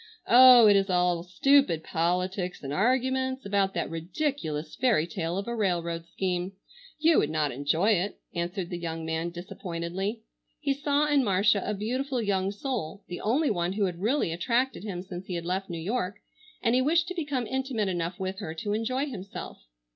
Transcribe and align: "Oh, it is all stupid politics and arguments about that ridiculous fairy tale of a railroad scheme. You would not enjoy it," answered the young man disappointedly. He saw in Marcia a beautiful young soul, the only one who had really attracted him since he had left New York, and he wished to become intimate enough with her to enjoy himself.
"Oh, 0.25 0.65
it 0.67 0.75
is 0.75 0.89
all 0.89 1.21
stupid 1.21 1.83
politics 1.83 2.63
and 2.63 2.73
arguments 2.73 3.45
about 3.45 3.75
that 3.75 3.87
ridiculous 3.91 4.75
fairy 4.75 5.05
tale 5.05 5.37
of 5.37 5.47
a 5.47 5.53
railroad 5.55 6.07
scheme. 6.07 6.53
You 6.97 7.19
would 7.19 7.29
not 7.29 7.51
enjoy 7.51 7.91
it," 7.91 8.17
answered 8.33 8.71
the 8.71 8.79
young 8.79 9.05
man 9.05 9.29
disappointedly. 9.29 10.23
He 10.59 10.73
saw 10.73 11.05
in 11.05 11.23
Marcia 11.23 11.61
a 11.63 11.75
beautiful 11.75 12.19
young 12.19 12.51
soul, 12.51 13.03
the 13.09 13.21
only 13.21 13.51
one 13.51 13.73
who 13.73 13.85
had 13.85 14.01
really 14.01 14.31
attracted 14.31 14.83
him 14.83 15.03
since 15.03 15.27
he 15.27 15.35
had 15.35 15.45
left 15.45 15.69
New 15.69 15.77
York, 15.79 16.15
and 16.63 16.73
he 16.73 16.81
wished 16.81 17.07
to 17.09 17.13
become 17.13 17.45
intimate 17.45 17.87
enough 17.87 18.19
with 18.19 18.39
her 18.39 18.55
to 18.55 18.73
enjoy 18.73 19.05
himself. 19.05 19.67